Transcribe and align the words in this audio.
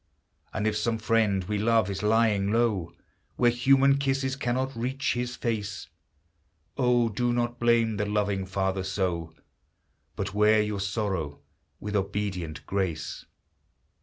And 0.51 0.65
if 0.65 0.75
some 0.75 0.97
friend 0.97 1.43
we 1.43 1.59
love 1.59 1.87
is 1.87 2.01
lying 2.01 2.51
low, 2.51 2.91
Where 3.35 3.51
human 3.51 3.99
kisses 3.99 4.35
cannot 4.35 4.75
reach 4.75 5.13
his 5.13 5.35
face, 5.35 5.89
Oh, 6.75 7.07
do 7.07 7.31
not 7.31 7.59
blame 7.59 7.97
the 7.97 8.05
loving 8.07 8.47
Father 8.47 8.83
so, 8.83 9.35
But 10.15 10.33
wear 10.33 10.59
your 10.59 10.79
sorrow 10.79 11.41
with 11.79 11.95
obedient 11.95 12.65
grace! 12.65 13.25